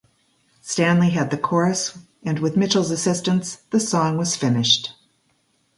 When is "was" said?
4.17-4.35